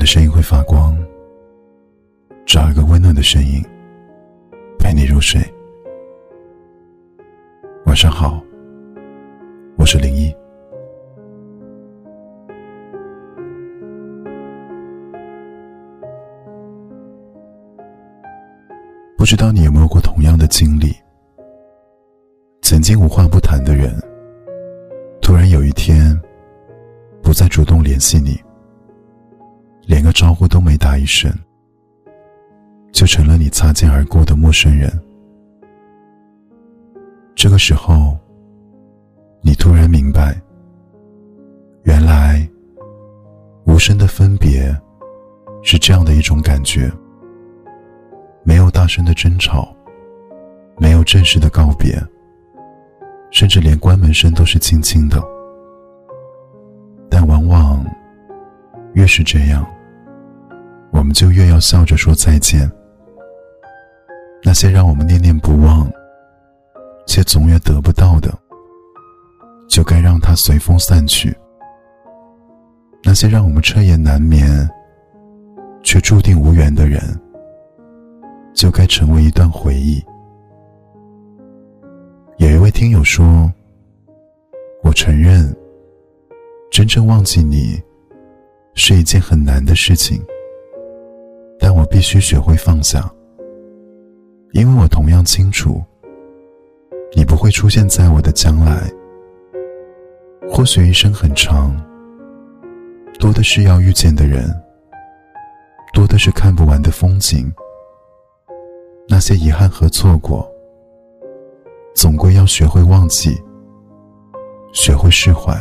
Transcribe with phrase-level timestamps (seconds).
[0.00, 0.96] 的声音会发光，
[2.46, 3.62] 找一个温暖的声音
[4.78, 5.38] 陪你入睡。
[7.84, 8.42] 晚上好，
[9.76, 10.34] 我是林一。
[19.18, 20.96] 不知道你有没有过同样的经历？
[22.62, 23.94] 曾经无话不谈的人，
[25.20, 26.18] 突然有一天
[27.22, 28.40] 不再主动联系你。
[29.86, 31.32] 连个招呼都没打一声，
[32.92, 34.90] 就成了你擦肩而过的陌生人。
[37.34, 38.16] 这个时候，
[39.42, 40.40] 你突然明白，
[41.84, 42.46] 原来
[43.64, 44.74] 无声的分别
[45.62, 46.90] 是这样的一种感觉：
[48.44, 49.74] 没有大声的争吵，
[50.78, 51.98] 没有正式的告别，
[53.30, 55.39] 甚至连关门声都是轻轻的。
[59.00, 59.66] 越是这样。
[60.92, 62.70] 我们就越要笑着说再见。
[64.44, 65.90] 那些让我们念念不忘，
[67.06, 68.30] 却总也得不到的，
[69.68, 71.34] 就该让它随风散去。
[73.02, 74.68] 那些让我们彻夜难眠，
[75.82, 77.00] 却注定无缘的人，
[78.52, 80.04] 就该成为一段回忆。
[82.36, 83.50] 有一位听友说
[84.84, 85.54] ：“我承认，
[86.70, 87.80] 真正忘记你，
[88.82, 90.22] 是一件很难的事情。”
[91.60, 93.12] 但我必须学会放下，
[94.52, 95.84] 因为我同样清楚，
[97.14, 98.90] 你不会出现在我的将来。
[100.48, 101.76] 或许一生很长，
[103.18, 104.50] 多的是要遇见的人，
[105.92, 107.52] 多的是看不完的风景。
[109.06, 110.50] 那些遗憾和错过，
[111.94, 113.38] 总归要学会忘记，
[114.72, 115.54] 学会释怀。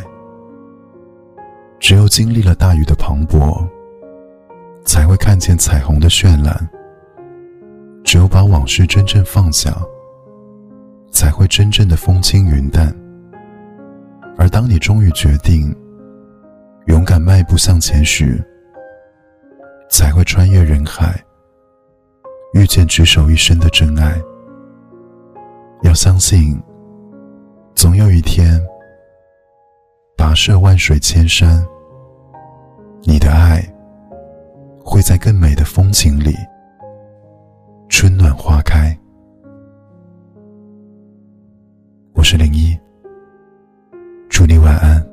[1.79, 3.67] 只有经历了大雨的磅礴。
[4.89, 6.67] 才会看见彩虹的绚烂。
[8.03, 9.71] 只有把往事真正放下，
[11.11, 12.91] 才会真正的风轻云淡。
[14.35, 15.71] 而当你终于决定
[16.87, 18.43] 勇敢迈步向前时，
[19.91, 21.23] 才会穿越人海，
[22.55, 24.19] 遇见执手一生的真爱。
[25.83, 26.59] 要相信，
[27.75, 28.59] 总有一天，
[30.29, 31.65] 跋涉万水千山，
[33.01, 33.59] 你的爱。
[34.85, 36.35] 会在更美的风景里，
[37.87, 38.95] 春暖花开。
[42.13, 42.77] 我是零一，
[44.29, 45.08] 祝你晚安。